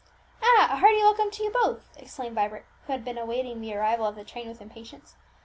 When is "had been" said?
2.91-3.19